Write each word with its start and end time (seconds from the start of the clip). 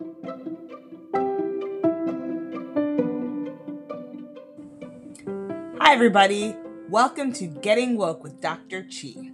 Hi, 0.00 0.04
everybody. 5.92 6.54
Welcome 6.88 7.32
to 7.32 7.48
Getting 7.48 7.96
Woke 7.96 8.22
with 8.22 8.40
Dr. 8.40 8.84
Chi. 8.84 9.32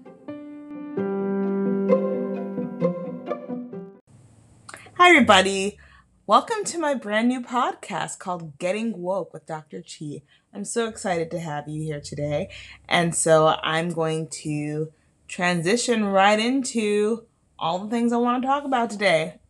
Hi, 4.95 5.11
everybody. 5.11 5.79
Welcome 6.27 6.65
to 6.65 6.79
my 6.79 6.95
brand 6.95 7.29
new 7.29 7.43
podcast 7.43 8.19
called 8.19 8.57
Getting 8.57 9.03
Woke 9.03 9.35
with 9.35 9.45
Dr. 9.45 9.83
Chi. 9.83 10.23
I'm 10.55 10.65
so 10.65 10.89
excited 10.89 11.31
to 11.33 11.41
have 11.41 11.69
you 11.69 11.83
here 11.83 12.01
today. 12.01 12.49
And 12.89 13.15
so 13.15 13.49
I'm 13.63 13.91
going 13.91 14.29
to 14.29 14.95
transition 15.29 16.07
right 16.07 16.41
into 16.41 17.27
all 17.59 17.81
the 17.81 17.91
things 17.91 18.15
I 18.15 18.17
want 18.17 18.43
to 18.43 18.49
talk 18.49 18.65
about 18.65 18.89
today. 18.89 19.41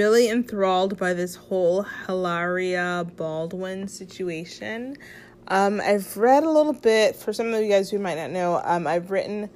Really 0.00 0.30
enthralled 0.30 0.96
by 0.96 1.12
this 1.12 1.34
whole 1.34 1.82
Hilaria 1.82 3.06
Baldwin 3.16 3.86
situation. 3.86 4.96
Um, 5.48 5.78
I've 5.84 6.16
read 6.16 6.42
a 6.42 6.48
little 6.48 6.72
bit, 6.72 7.16
for 7.16 7.34
some 7.34 7.52
of 7.52 7.62
you 7.62 7.68
guys 7.68 7.90
who 7.90 7.98
might 7.98 8.14
not 8.14 8.30
know, 8.30 8.62
um, 8.64 8.86
I've 8.86 9.10
written 9.10 9.50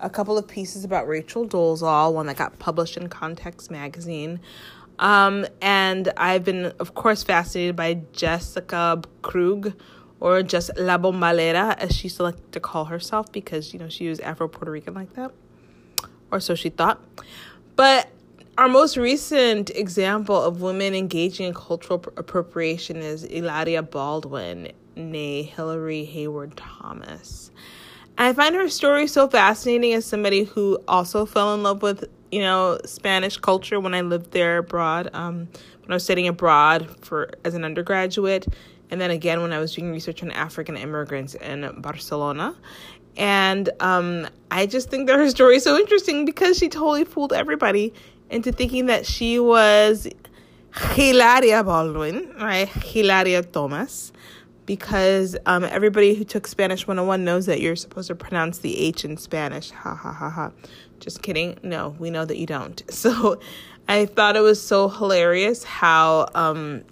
a 0.00 0.08
couple 0.08 0.38
of 0.38 0.48
pieces 0.48 0.84
about 0.84 1.06
Rachel 1.06 1.46
Dolezal, 1.46 2.14
one 2.14 2.24
that 2.28 2.38
got 2.38 2.58
published 2.58 2.96
in 2.96 3.10
Context 3.10 3.70
magazine. 3.70 4.40
Um, 4.98 5.46
and 5.60 6.10
I've 6.16 6.44
been, 6.44 6.72
of 6.80 6.94
course, 6.94 7.22
fascinated 7.22 7.76
by 7.76 8.00
Jessica 8.14 9.02
Krug, 9.20 9.74
or 10.18 10.42
just 10.42 10.70
La 10.78 10.96
Bombalera, 10.96 11.76
as 11.76 11.94
she 11.94 12.08
selected 12.08 12.52
to 12.52 12.60
call 12.60 12.86
herself, 12.86 13.30
because, 13.32 13.74
you 13.74 13.78
know, 13.78 13.90
she 13.90 14.08
was 14.08 14.18
Afro 14.20 14.48
Puerto 14.48 14.70
Rican 14.70 14.94
like 14.94 15.12
that, 15.12 15.30
or 16.30 16.40
so 16.40 16.54
she 16.54 16.70
thought. 16.70 17.04
But 17.76 18.08
our 18.60 18.68
most 18.68 18.98
recent 18.98 19.70
example 19.70 20.36
of 20.36 20.60
women 20.60 20.94
engaging 20.94 21.46
in 21.46 21.54
cultural 21.54 22.04
appropriation 22.18 22.98
is 22.98 23.22
Hilaria 23.22 23.82
Baldwin, 23.82 24.70
nay 24.96 25.40
Hillary 25.40 26.04
Hayward 26.04 26.58
Thomas. 26.58 27.50
I 28.18 28.34
find 28.34 28.54
her 28.54 28.68
story 28.68 29.06
so 29.06 29.28
fascinating 29.28 29.94
as 29.94 30.04
somebody 30.04 30.44
who 30.44 30.78
also 30.86 31.24
fell 31.24 31.54
in 31.54 31.62
love 31.62 31.80
with, 31.80 32.04
you 32.30 32.40
know, 32.42 32.78
Spanish 32.84 33.38
culture 33.38 33.80
when 33.80 33.94
I 33.94 34.02
lived 34.02 34.32
there 34.32 34.58
abroad, 34.58 35.08
um, 35.14 35.48
when 35.80 35.92
I 35.92 35.94
was 35.94 36.04
studying 36.04 36.28
abroad 36.28 37.02
for 37.02 37.30
as 37.46 37.54
an 37.54 37.64
undergraduate, 37.64 38.46
and 38.90 39.00
then 39.00 39.10
again 39.10 39.40
when 39.40 39.54
I 39.54 39.58
was 39.58 39.74
doing 39.74 39.90
research 39.90 40.22
on 40.22 40.32
African 40.32 40.76
immigrants 40.76 41.34
in 41.34 41.76
Barcelona. 41.78 42.54
And 43.16 43.70
um, 43.80 44.28
I 44.50 44.66
just 44.66 44.90
think 44.90 45.06
that 45.06 45.16
her 45.16 45.28
story 45.30 45.56
is 45.56 45.64
so 45.64 45.76
interesting 45.78 46.24
because 46.24 46.58
she 46.58 46.68
totally 46.68 47.04
fooled 47.04 47.32
everybody 47.32 47.92
into 48.30 48.52
thinking 48.52 48.86
that 48.86 49.06
she 49.06 49.38
was 49.38 50.08
Hilaria 50.94 51.64
Baldwin, 51.64 52.32
right? 52.38 52.68
Hilaria 52.68 53.42
Thomas 53.42 54.12
because 54.66 55.36
um, 55.46 55.64
everybody 55.64 56.14
who 56.14 56.22
took 56.22 56.46
Spanish 56.46 56.86
101 56.86 57.24
knows 57.24 57.46
that 57.46 57.60
you're 57.60 57.74
supposed 57.74 58.06
to 58.06 58.14
pronounce 58.14 58.58
the 58.58 58.78
H 58.78 59.04
in 59.04 59.16
Spanish. 59.16 59.70
Ha 59.72 59.94
ha 59.94 60.12
ha 60.12 60.30
ha. 60.30 60.52
Just 61.00 61.22
kidding. 61.22 61.58
No, 61.64 61.96
we 61.98 62.10
know 62.10 62.24
that 62.24 62.38
you 62.38 62.46
don't. 62.46 62.80
So 62.92 63.40
I 63.88 64.06
thought 64.06 64.36
it 64.36 64.40
was 64.40 64.62
so 64.64 64.88
hilarious 64.88 65.64
how 65.64 66.28
um, 66.36 66.84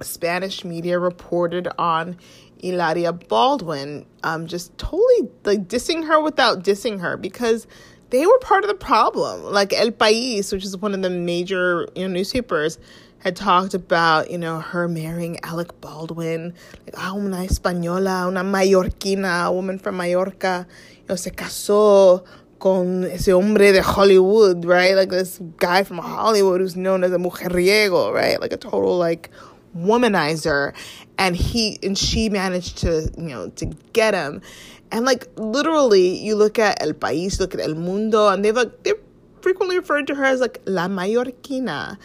Spanish 0.00 0.64
media 0.64 0.98
reported 0.98 1.68
on 1.78 2.18
Hilaria 2.60 3.12
Baldwin, 3.12 4.06
um, 4.24 4.48
just 4.48 4.76
totally 4.78 5.28
like 5.44 5.68
dissing 5.68 6.08
her 6.08 6.20
without 6.20 6.64
dissing 6.64 7.00
her 7.00 7.16
because 7.16 7.68
they 8.14 8.26
were 8.26 8.38
part 8.38 8.62
of 8.62 8.68
the 8.68 8.76
problem. 8.76 9.42
Like 9.42 9.72
El 9.72 9.90
País, 9.90 10.52
which 10.52 10.64
is 10.64 10.76
one 10.76 10.94
of 10.94 11.02
the 11.02 11.10
major 11.10 11.88
you 11.96 12.06
know, 12.06 12.14
newspapers, 12.14 12.78
had 13.18 13.34
talked 13.34 13.74
about, 13.74 14.30
you 14.30 14.38
know, 14.38 14.60
her 14.60 14.86
marrying 14.86 15.40
Alec 15.42 15.80
Baldwin, 15.80 16.54
like, 16.84 16.94
ah, 16.96 17.14
una 17.14 17.38
española, 17.38 18.28
una 18.28 18.44
mallorquina, 18.44 19.46
a 19.46 19.52
woman 19.52 19.78
from 19.78 19.96
Mallorca, 19.96 20.66
you 20.96 21.04
know, 21.08 21.16
se 21.16 21.30
casó 21.30 22.24
con 22.60 23.04
ese 23.04 23.28
hombre 23.28 23.72
de 23.72 23.82
Hollywood, 23.82 24.64
right? 24.64 24.94
Like 24.94 25.10
this 25.10 25.40
guy 25.56 25.82
from 25.82 25.98
Hollywood 25.98 26.60
who's 26.60 26.76
known 26.76 27.02
as 27.02 27.12
a 27.12 27.18
mujeriego, 27.18 28.12
right? 28.12 28.40
Like 28.40 28.52
a 28.52 28.56
total 28.56 28.96
like 28.96 29.28
womanizer. 29.76 30.74
And 31.18 31.36
he 31.36 31.78
and 31.82 31.96
she 31.96 32.28
managed 32.28 32.78
to, 32.78 33.10
you 33.16 33.28
know, 33.28 33.48
to 33.50 33.66
get 33.92 34.14
him. 34.14 34.42
And 34.90 35.04
like 35.04 35.28
literally 35.36 36.18
you 36.18 36.34
look 36.36 36.58
at 36.58 36.82
El 36.82 36.92
País, 36.92 37.40
look 37.40 37.54
at 37.54 37.60
El 37.60 37.74
Mundo, 37.74 38.28
and 38.28 38.44
they've 38.44 38.54
like 38.54 38.82
they're 38.82 38.94
frequently 39.40 39.78
referred 39.78 40.06
to 40.08 40.14
her 40.14 40.24
as 40.24 40.40
like 40.40 40.60
La 40.66 40.88
Mallorquina 40.88 41.98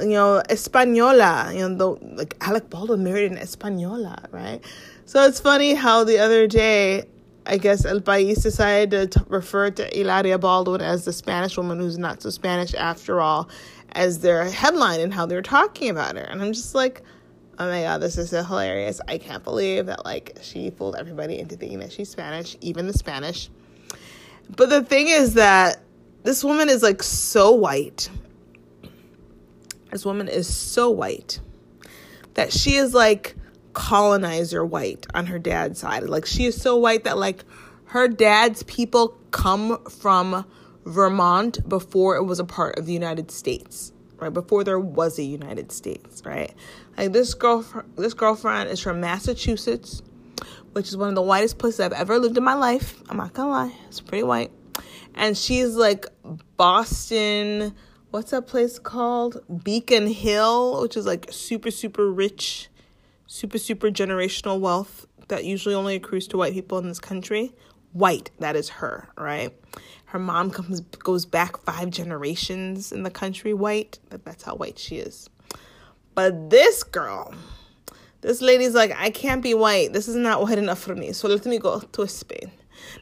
you 0.00 0.08
know, 0.08 0.42
Española, 0.48 1.54
you 1.54 1.68
know, 1.68 1.74
the, 1.74 2.06
like 2.16 2.36
Alec 2.40 2.68
Baldwin 2.70 3.04
married 3.04 3.30
an 3.30 3.38
Española, 3.38 4.26
right? 4.32 4.60
So 5.06 5.22
it's 5.24 5.40
funny 5.40 5.74
how 5.74 6.04
the 6.04 6.18
other 6.18 6.46
day, 6.46 7.04
I 7.46 7.58
guess 7.58 7.84
El 7.84 8.00
País 8.00 8.42
decided 8.42 9.12
to 9.12 9.24
refer 9.28 9.70
to 9.70 9.84
Hilaria 9.92 10.38
Baldwin 10.38 10.80
as 10.80 11.04
the 11.04 11.12
Spanish 11.12 11.56
woman 11.56 11.78
who's 11.78 11.98
not 11.98 12.22
so 12.22 12.30
Spanish 12.30 12.74
after 12.74 13.20
all, 13.20 13.48
as 13.92 14.20
their 14.20 14.44
headline 14.44 15.00
and 15.00 15.14
how 15.14 15.26
they're 15.26 15.42
talking 15.42 15.90
about 15.90 16.16
her. 16.16 16.22
And 16.22 16.42
I'm 16.42 16.52
just 16.52 16.74
like, 16.74 17.02
oh 17.58 17.68
my 17.68 17.82
god, 17.82 17.98
this 17.98 18.18
is 18.18 18.30
so 18.30 18.42
hilarious. 18.42 19.00
I 19.06 19.18
can't 19.18 19.44
believe 19.44 19.86
that 19.86 20.04
like 20.04 20.38
she 20.42 20.70
fooled 20.70 20.96
everybody 20.96 21.38
into 21.38 21.56
thinking 21.56 21.80
that 21.80 21.92
she's 21.92 22.10
Spanish, 22.10 22.56
even 22.60 22.86
the 22.86 22.92
Spanish. 22.92 23.50
But 24.56 24.68
the 24.68 24.82
thing 24.82 25.08
is 25.08 25.34
that 25.34 25.80
this 26.22 26.44
woman 26.44 26.68
is 26.68 26.82
like 26.82 27.02
so 27.02 27.52
white 27.52 28.10
this 29.94 30.04
woman 30.04 30.26
is 30.26 30.52
so 30.52 30.90
white 30.90 31.38
that 32.34 32.52
she 32.52 32.74
is 32.74 32.94
like 32.94 33.36
colonizer 33.74 34.64
white 34.64 35.06
on 35.14 35.26
her 35.26 35.38
dad's 35.38 35.78
side. 35.78 36.02
Like 36.02 36.26
she 36.26 36.46
is 36.46 36.60
so 36.60 36.76
white 36.76 37.04
that 37.04 37.16
like 37.16 37.44
her 37.84 38.08
dad's 38.08 38.64
people 38.64 39.16
come 39.30 39.78
from 39.84 40.44
Vermont 40.84 41.68
before 41.68 42.16
it 42.16 42.24
was 42.24 42.40
a 42.40 42.44
part 42.44 42.76
of 42.76 42.86
the 42.86 42.92
United 42.92 43.30
States, 43.30 43.92
right? 44.18 44.32
Before 44.32 44.64
there 44.64 44.78
was 44.78 45.18
a 45.18 45.22
United 45.22 45.72
States, 45.72 46.22
right? 46.24 46.52
Like 46.96 47.12
this 47.12 47.34
girl, 47.34 47.64
this 47.96 48.14
girlfriend 48.14 48.70
is 48.70 48.80
from 48.80 49.00
Massachusetts, 49.00 50.02
which 50.72 50.88
is 50.88 50.96
one 50.96 51.08
of 51.08 51.14
the 51.14 51.22
whitest 51.22 51.58
places 51.58 51.80
I've 51.80 51.92
ever 51.92 52.18
lived 52.18 52.36
in 52.36 52.44
my 52.44 52.54
life. 52.54 53.02
I'm 53.08 53.16
not 53.16 53.32
gonna 53.32 53.50
lie, 53.50 53.76
it's 53.88 54.00
pretty 54.00 54.24
white, 54.24 54.52
and 55.14 55.36
she's 55.36 55.74
like 55.74 56.06
Boston 56.56 57.74
what's 58.14 58.30
that 58.30 58.46
place 58.46 58.78
called? 58.78 59.42
Beacon 59.64 60.06
Hill, 60.06 60.80
which 60.80 60.96
is 60.96 61.04
like 61.04 61.26
super, 61.32 61.72
super 61.72 62.08
rich, 62.08 62.68
super, 63.26 63.58
super 63.58 63.90
generational 63.90 64.60
wealth 64.60 65.08
that 65.26 65.44
usually 65.44 65.74
only 65.74 65.96
accrues 65.96 66.28
to 66.28 66.36
white 66.36 66.52
people 66.52 66.78
in 66.78 66.86
this 66.86 67.00
country. 67.00 67.52
White, 67.94 68.30
that 68.40 68.56
is 68.56 68.68
her, 68.68 69.08
right? 69.16 69.50
Her 70.06 70.18
mom 70.18 70.50
comes 70.50 70.80
goes 70.80 71.24
back 71.26 71.56
five 71.58 71.90
generations 71.90 72.92
in 72.92 73.04
the 73.04 73.10
country, 73.10 73.54
white. 73.54 73.98
That's 74.10 74.42
how 74.42 74.56
white 74.56 74.78
she 74.78 74.96
is. 74.96 75.30
But 76.14 76.50
this 76.50 76.82
girl, 76.82 77.34
this 78.20 78.40
lady's 78.40 78.74
like, 78.74 78.92
I 78.96 79.10
can't 79.10 79.42
be 79.42 79.54
white. 79.54 79.92
This 79.92 80.08
is 80.08 80.16
not 80.16 80.42
white 80.42 80.58
enough 80.58 80.80
for 80.80 80.94
me. 80.94 81.12
So 81.12 81.28
let 81.28 81.46
me 81.46 81.58
go 81.58 81.80
to 81.80 82.08
Spain. 82.08 82.50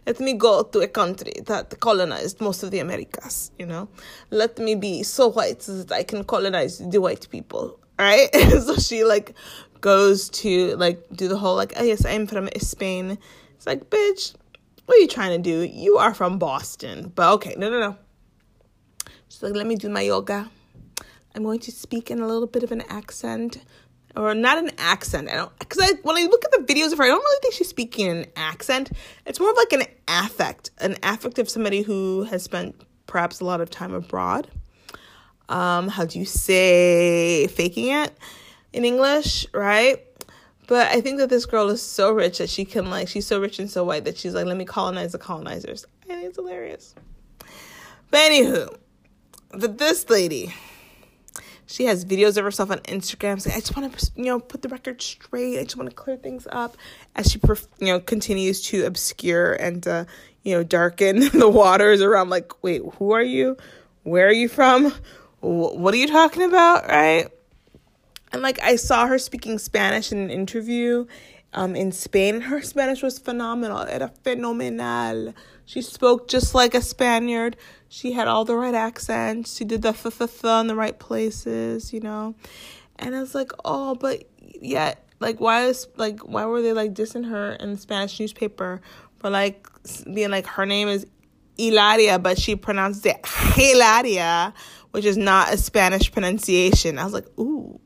Let 0.06 0.20
me 0.20 0.34
go 0.34 0.62
to 0.62 0.80
a 0.80 0.88
country 0.88 1.32
that 1.46 1.78
colonized 1.80 2.40
most 2.40 2.62
of 2.62 2.70
the 2.70 2.78
Americas, 2.78 3.50
you 3.58 3.66
know? 3.66 3.88
Let 4.30 4.58
me 4.58 4.74
be 4.74 5.02
so 5.02 5.28
white 5.28 5.62
so 5.62 5.82
that 5.82 5.92
I 5.92 6.02
can 6.02 6.24
colonize 6.24 6.78
the 6.78 7.00
white 7.00 7.28
people, 7.30 7.78
right? 7.98 8.28
so 8.34 8.76
she 8.76 9.04
like 9.04 9.34
goes 9.80 10.28
to 10.30 10.76
like 10.76 11.04
do 11.14 11.28
the 11.28 11.36
whole 11.36 11.56
like, 11.56 11.72
oh 11.76 11.82
yes, 11.82 12.04
I'm 12.04 12.26
from 12.26 12.48
Spain. 12.58 13.18
It's 13.54 13.66
like, 13.66 13.90
bitch, 13.90 14.34
what 14.86 14.96
are 14.96 15.00
you 15.00 15.08
trying 15.08 15.42
to 15.42 15.42
do? 15.42 15.62
You 15.62 15.98
are 15.98 16.14
from 16.14 16.38
Boston. 16.38 17.12
But 17.14 17.32
okay, 17.34 17.54
no, 17.56 17.70
no, 17.70 17.80
no. 17.80 17.96
She's 19.28 19.42
like, 19.42 19.54
let 19.54 19.66
me 19.66 19.76
do 19.76 19.88
my 19.88 20.02
yoga. 20.02 20.50
I'm 21.34 21.42
going 21.42 21.60
to 21.60 21.72
speak 21.72 22.10
in 22.10 22.20
a 22.20 22.26
little 22.26 22.46
bit 22.46 22.62
of 22.62 22.72
an 22.72 22.82
accent 22.88 23.58
or 24.16 24.34
not 24.34 24.58
an 24.58 24.70
accent. 24.78 25.30
I 25.30 25.36
don't 25.36 25.58
because 25.58 25.78
I 25.80 25.94
when 26.02 26.16
I 26.16 26.22
look 26.22 26.44
at 26.44 26.52
the 26.52 26.58
videos 26.72 26.92
of 26.92 26.98
her, 26.98 27.04
I 27.04 27.08
don't 27.08 27.18
really 27.18 27.40
think 27.40 27.54
she's 27.54 27.68
speaking 27.68 28.06
in 28.06 28.16
an 28.18 28.26
accent. 28.36 28.92
It's 29.26 29.40
more 29.40 29.50
of 29.50 29.56
like 29.56 29.72
an 29.72 29.84
affect, 30.08 30.70
an 30.78 30.96
affect 31.02 31.38
of 31.38 31.48
somebody 31.48 31.82
who 31.82 32.24
has 32.24 32.42
spent 32.42 32.76
perhaps 33.06 33.40
a 33.40 33.44
lot 33.44 33.60
of 33.60 33.70
time 33.70 33.94
abroad. 33.94 34.48
Um, 35.48 35.88
how 35.88 36.04
do 36.04 36.18
you 36.18 36.24
say 36.24 37.46
faking 37.48 37.88
it 37.88 38.16
in 38.72 38.84
English, 38.84 39.46
right? 39.52 40.02
But 40.68 40.88
I 40.92 41.00
think 41.00 41.18
that 41.18 41.28
this 41.28 41.44
girl 41.44 41.68
is 41.70 41.82
so 41.82 42.12
rich 42.12 42.38
that 42.38 42.48
she 42.48 42.64
can 42.64 42.88
like 42.88 43.08
she's 43.08 43.26
so 43.26 43.40
rich 43.40 43.58
and 43.58 43.70
so 43.70 43.84
white 43.84 44.04
that 44.04 44.16
she's 44.16 44.34
like, 44.34 44.46
let 44.46 44.56
me 44.56 44.64
colonize 44.64 45.12
the 45.12 45.18
colonizers. 45.18 45.86
I 46.04 46.14
think 46.14 46.24
it's 46.24 46.36
hilarious. 46.36 46.94
But 48.10 48.18
anywho, 48.30 48.76
but 49.52 49.78
this 49.78 50.08
lady 50.08 50.54
She 51.66 51.86
has 51.86 52.04
videos 52.04 52.36
of 52.36 52.44
herself 52.44 52.70
on 52.70 52.80
Instagram 52.80 53.40
saying, 53.40 53.56
"I 53.56 53.60
just 53.60 53.74
want 53.74 53.96
to, 53.98 54.10
you 54.14 54.26
know, 54.26 54.40
put 54.40 54.60
the 54.60 54.68
record 54.68 55.00
straight. 55.00 55.58
I 55.58 55.62
just 55.64 55.76
want 55.76 55.88
to 55.88 55.96
clear 55.96 56.18
things 56.18 56.46
up." 56.52 56.76
As 57.16 57.30
she, 57.30 57.40
you 57.78 57.86
know, 57.86 57.98
continues 57.98 58.60
to 58.68 58.84
obscure 58.84 59.54
and, 59.54 59.86
uh, 59.88 60.04
you 60.42 60.54
know, 60.54 60.64
darken 60.64 61.20
the 61.32 61.48
waters 61.48 62.02
around. 62.02 62.28
Like, 62.28 62.62
wait, 62.62 62.82
who 62.98 63.12
are 63.12 63.22
you? 63.22 63.56
Where 64.02 64.26
are 64.26 64.32
you 64.32 64.48
from? 64.48 64.92
What 65.40 65.94
are 65.94 65.96
you 65.96 66.08
talking 66.08 66.42
about? 66.42 66.88
Right? 66.88 67.28
And 68.32 68.42
like, 68.42 68.60
I 68.62 68.76
saw 68.76 69.06
her 69.06 69.18
speaking 69.18 69.58
Spanish 69.58 70.10
in 70.12 70.18
an 70.18 70.30
interview, 70.30 71.06
um, 71.52 71.76
in 71.76 71.92
Spain. 71.92 72.40
Her 72.40 72.62
Spanish 72.62 73.02
was 73.02 73.18
phenomenal. 73.18 73.80
Era 73.80 74.10
fenomenal. 74.24 75.34
She 75.64 75.82
spoke 75.82 76.28
just 76.28 76.54
like 76.54 76.74
a 76.74 76.80
Spaniard. 76.82 77.56
She 77.88 78.12
had 78.12 78.28
all 78.28 78.44
the 78.44 78.56
right 78.56 78.74
accents. 78.74 79.56
She 79.56 79.64
did 79.64 79.82
the 79.82 79.90
f 79.90 80.06
f 80.06 80.44
in 80.44 80.66
the 80.66 80.74
right 80.74 80.98
places, 80.98 81.92
you 81.92 82.00
know. 82.00 82.34
And 82.96 83.14
I 83.14 83.20
was 83.20 83.34
like, 83.34 83.52
oh, 83.64 83.94
but 83.94 84.24
yet, 84.60 85.06
like, 85.20 85.40
why 85.40 85.66
is 85.66 85.86
like 85.96 86.20
why 86.20 86.46
were 86.46 86.62
they 86.62 86.72
like 86.72 86.94
dissing 86.94 87.28
her 87.28 87.52
in 87.52 87.72
the 87.72 87.78
Spanish 87.78 88.18
newspaper 88.18 88.80
for 89.16 89.30
like 89.30 89.68
being 90.12 90.30
like 90.30 90.46
her 90.46 90.66
name 90.66 90.88
is 90.88 91.06
Hilaria, 91.56 92.18
but 92.18 92.38
she 92.38 92.56
pronounced 92.56 93.04
it 93.06 93.24
Hilaria, 93.26 94.52
which 94.90 95.04
is 95.04 95.16
not 95.16 95.52
a 95.52 95.58
Spanish 95.58 96.10
pronunciation. 96.10 96.98
I 96.98 97.04
was 97.04 97.12
like, 97.12 97.26
ooh, 97.38 97.78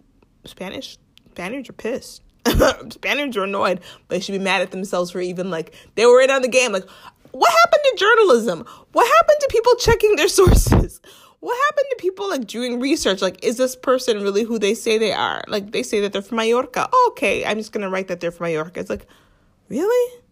Spanish 0.48 0.98
Spaniards 1.30 1.68
are 1.68 1.74
pissed. 1.74 2.22
Spaniards 2.90 3.36
are 3.36 3.44
annoyed, 3.44 3.80
they 4.08 4.20
should 4.20 4.32
be 4.32 4.38
mad 4.38 4.62
at 4.62 4.70
themselves 4.70 5.10
for 5.10 5.20
even 5.20 5.50
like 5.50 5.74
they 5.96 6.06
were 6.06 6.20
in 6.20 6.30
on 6.30 6.42
the 6.42 6.48
game. 6.48 6.72
Like, 6.72 6.88
what 7.32 7.50
happened 7.50 7.82
to 7.84 7.96
journalism? 7.98 8.64
What 8.92 9.06
happened 9.06 9.36
to 9.40 9.48
people 9.50 9.74
checking 9.76 10.16
their 10.16 10.28
sources? 10.40 11.00
What 11.40 11.56
happened 11.66 11.86
to 11.90 11.96
people 11.98 12.28
like 12.30 12.46
doing 12.46 12.80
research? 12.80 13.20
Like, 13.20 13.44
is 13.44 13.58
this 13.58 13.76
person 13.76 14.22
really 14.22 14.42
who 14.44 14.58
they 14.58 14.74
say 14.74 14.96
they 14.96 15.12
are? 15.12 15.44
Like, 15.46 15.72
they 15.72 15.82
say 15.82 16.00
that 16.00 16.12
they're 16.12 16.22
from 16.22 16.38
Mallorca. 16.38 16.88
Oh, 16.90 17.08
okay, 17.12 17.44
I'm 17.44 17.58
just 17.58 17.72
gonna 17.72 17.90
write 17.90 18.08
that 18.08 18.20
they're 18.20 18.30
from 18.30 18.46
Mallorca. 18.46 18.80
It's 18.80 18.90
like, 18.90 19.06
really? 19.68 20.22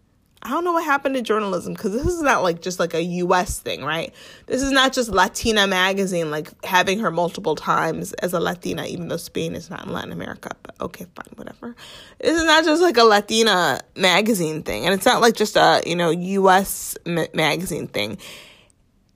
I 0.45 0.49
don't 0.49 0.63
know 0.63 0.73
what 0.73 0.85
happened 0.85 1.15
to 1.15 1.23
journalism 1.23 1.73
because 1.73 1.91
this 1.91 2.05
is 2.05 2.21
not 2.21 2.43
like 2.43 2.61
just 2.61 2.79
like 2.79 2.93
a 2.93 3.01
US 3.01 3.59
thing, 3.59 3.83
right? 3.83 4.13
This 4.45 4.61
is 4.61 4.71
not 4.71 4.93
just 4.93 5.09
Latina 5.09 5.65
magazine, 5.65 6.29
like 6.29 6.51
having 6.63 6.99
her 6.99 7.09
multiple 7.09 7.55
times 7.55 8.13
as 8.13 8.31
a 8.31 8.39
Latina, 8.39 8.85
even 8.85 9.07
though 9.07 9.17
Spain 9.17 9.55
is 9.55 9.71
not 9.71 9.87
in 9.87 9.91
Latin 9.91 10.11
America. 10.11 10.51
But 10.61 10.79
okay, 10.79 11.07
fine, 11.15 11.33
whatever. 11.35 11.75
This 12.19 12.37
is 12.37 12.45
not 12.45 12.63
just 12.63 12.79
like 12.83 12.95
a 12.97 13.03
Latina 13.03 13.81
magazine 13.95 14.61
thing, 14.61 14.85
and 14.85 14.93
it's 14.93 15.05
not 15.05 15.19
like 15.19 15.33
just 15.33 15.55
a 15.55 15.81
you 15.83 15.95
know 15.95 16.11
US 16.11 16.95
ma- 17.07 17.25
magazine 17.33 17.87
thing. 17.87 18.19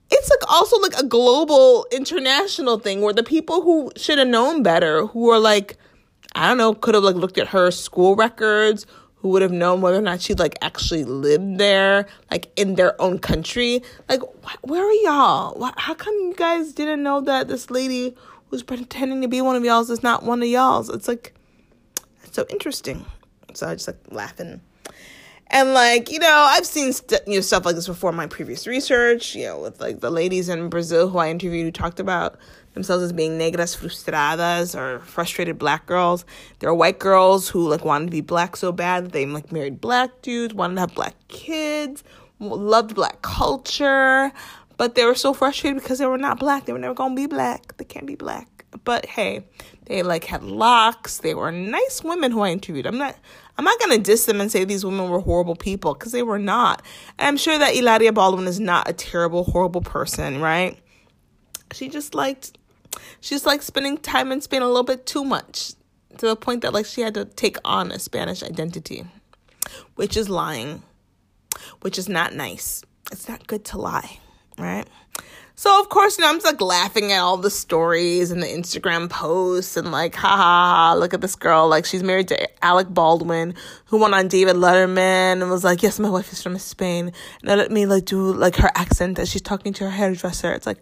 It's 0.10 0.32
like 0.32 0.52
also 0.52 0.80
like 0.80 0.98
a 0.98 1.06
global, 1.06 1.86
international 1.92 2.80
thing 2.80 3.02
where 3.02 3.14
the 3.14 3.22
people 3.22 3.62
who 3.62 3.92
should 3.96 4.18
have 4.18 4.28
known 4.28 4.64
better, 4.64 5.06
who 5.06 5.30
are 5.30 5.38
like, 5.38 5.78
I 6.34 6.48
don't 6.48 6.58
know, 6.58 6.74
could 6.74 6.96
have 6.96 7.04
like 7.04 7.16
looked 7.16 7.38
at 7.38 7.50
her 7.50 7.70
school 7.70 8.16
records 8.16 8.88
who 9.22 9.30
would 9.30 9.42
have 9.42 9.52
known 9.52 9.82
whether 9.82 9.98
or 9.98 10.02
not 10.02 10.22
she 10.22 10.34
like 10.34 10.58
actually 10.62 11.04
lived 11.04 11.58
there, 11.58 12.08
like 12.32 12.52
in 12.56 12.76
their 12.76 13.00
own 13.02 13.20
country. 13.20 13.84
Like, 14.08 14.22
wh- 14.44 14.64
where 14.64 14.84
are 14.84 14.94
y'all? 15.04 15.72
how 15.78 15.94
come 15.94 16.14
you 16.14 16.34
guys 16.36 16.72
didn't 16.74 17.04
know 17.04 17.22
that 17.22 17.48
this 17.48 17.70
lady 17.70 18.16
who's 18.50 18.64
pretending 18.64 19.22
to 19.22 19.28
be 19.28 19.42
one 19.42 19.56
of 19.56 19.64
y'all's 19.64 19.90
is 19.90 20.04
not 20.04 20.24
one 20.24 20.42
of 20.42 20.48
y'all's? 20.48 20.90
It's 20.90 21.08
like, 21.08 21.34
it's 22.24 22.36
so 22.36 22.46
interesting. 22.50 23.06
So 23.54 23.68
I 23.68 23.76
just 23.76 23.88
like 23.88 23.98
laughing. 24.10 24.62
And 25.52 25.74
like, 25.74 26.12
you 26.12 26.20
know, 26.20 26.46
I've 26.50 26.66
seen 26.66 26.94
st- 26.94 27.28
you 27.28 27.36
know 27.36 27.42
stuff 27.42 27.66
like 27.66 27.76
this 27.76 27.88
before 27.88 28.12
in 28.12 28.16
my 28.16 28.28
previous 28.28 28.68
research, 28.68 29.36
you 29.36 29.46
know, 29.46 29.60
with 29.60 29.82
like 29.82 30.00
the 30.00 30.12
ladies 30.12 30.48
in 30.48 30.70
Brazil 30.70 31.10
who 31.10 31.18
I 31.18 31.30
interviewed 31.30 31.66
who 31.66 31.72
talked 31.72 32.00
about 32.00 32.38
themselves 32.74 33.04
as 33.04 33.14
being 33.14 33.38
negras 33.38 33.76
frustradas 33.76 34.78
or 34.78 35.00
frustrated 35.00 35.58
black 35.58 35.86
girls. 35.86 36.26
There 36.60 36.70
are 36.70 36.76
white 36.76 37.00
girls 37.00 37.50
who 37.50 37.68
like 37.68 37.86
wanted 37.86 38.06
to 38.06 38.12
be 38.12 38.22
black 38.22 38.56
so 38.56 38.72
bad 38.72 39.06
that 39.06 39.12
they 39.12 39.26
like 39.26 39.52
married 39.52 39.82
black 39.82 40.22
dudes, 40.22 40.54
wanted 40.54 40.76
to 40.76 40.82
have 40.82 40.96
black 40.96 41.16
kids, 41.28 42.04
loved 42.40 42.96
black 42.96 43.22
culture, 43.22 44.32
but 44.78 44.96
they 44.96 45.06
were 45.06 45.16
so 45.16 45.34
frustrated 45.34 45.82
because 45.82 46.00
they 46.00 46.06
were 46.06 46.18
not 46.18 46.40
black. 46.40 46.66
They 46.66 46.74
were 46.74 46.80
never 46.80 46.94
gonna 46.94 47.16
be 47.16 47.28
black. 47.28 47.76
They 47.78 47.86
can't 47.86 48.06
be 48.06 48.16
black. 48.16 48.48
But 48.84 49.06
hey, 49.08 49.46
they 49.88 50.04
like 50.04 50.24
had 50.24 50.44
locks. 50.44 51.18
They 51.18 51.34
were 51.34 51.52
nice 51.52 52.04
women 52.04 52.32
who 52.32 52.42
I 52.42 52.52
interviewed. 52.52 52.86
I'm 52.86 52.98
not 52.98 53.16
I'm 53.58 53.66
not 53.66 53.80
gonna 53.80 53.98
diss 53.98 54.26
them 54.26 54.40
and 54.40 54.52
say 54.52 54.64
these 54.64 54.86
women 54.86 55.10
were 55.10 55.20
horrible 55.20 55.56
people 55.56 55.94
because 55.96 56.12
they 56.12 56.24
were 56.24 56.40
not. 56.40 56.82
And 57.18 57.28
I'm 57.28 57.38
sure 57.38 57.58
that 57.58 57.76
Hilaria 57.76 58.14
Baldwin 58.14 58.48
is 58.48 58.60
not 58.60 58.90
a 58.90 58.94
terrible, 58.94 59.44
horrible 59.44 59.82
person, 59.82 60.40
right? 60.40 60.80
She 61.74 61.90
just 61.90 62.16
liked 62.16 62.58
she's 63.22 63.46
like 63.46 63.62
spending 63.62 63.98
time 63.98 64.32
in 64.32 64.42
Spain 64.42 64.62
a 64.62 64.68
little 64.68 64.84
bit 64.84 65.06
too 65.06 65.24
much 65.24 65.74
to 66.18 66.28
the 66.28 66.36
point 66.36 66.62
that 66.62 66.74
like 66.74 66.86
she 66.86 67.02
had 67.02 67.14
to 67.14 67.26
take 67.26 67.58
on 67.64 67.92
a 67.92 68.00
Spanish 68.00 68.44
identity, 68.44 69.06
which 69.96 70.18
is 70.18 70.30
lying, 70.30 70.84
which 71.82 71.98
is 71.98 72.10
not 72.10 72.34
nice. 72.34 72.84
It's 73.12 73.28
not 73.28 73.48
good 73.48 73.66
to 73.66 73.78
lie, 73.78 74.20
right? 74.58 74.88
So 75.60 75.78
of 75.82 75.90
course, 75.90 76.18
you 76.18 76.24
know, 76.24 76.30
I'm 76.30 76.38
just 76.38 76.46
like 76.46 76.62
laughing 76.62 77.12
at 77.12 77.20
all 77.20 77.36
the 77.36 77.50
stories 77.50 78.32
and 78.32 78.42
the 78.42 78.48
Instagram 78.48 79.10
posts 79.10 79.76
and 79.76 79.92
like, 79.92 80.16
ha 80.16 80.30
ha 80.30 80.38
ha, 80.38 80.96
look 80.98 81.14
at 81.14 81.20
this 81.20 81.36
girl. 81.36 81.68
Like 81.68 81.84
she's 81.84 82.02
married 82.02 82.30
to 82.30 82.64
Alec 82.64 82.88
Baldwin, 82.88 83.56
who 83.88 83.98
went 83.98 84.14
on 84.14 84.30
David 84.30 84.56
Letterman 84.56 85.42
and 85.42 85.50
was 85.50 85.66
like, 85.66 85.84
yes, 85.84 86.00
my 86.00 86.10
wife 86.10 86.32
is 86.32 86.42
from 86.42 86.58
Spain. 86.60 87.12
And 87.44 87.60
let 87.60 87.72
me 87.72 87.86
like 87.86 88.06
do 88.06 88.32
like 88.32 88.56
her 88.56 88.72
accent 88.74 89.20
as 89.20 89.30
she's 89.30 89.42
talking 89.42 89.74
to 89.74 89.84
her 89.84 89.90
hairdresser. 89.90 90.54
It's 90.54 90.66
like, 90.66 90.80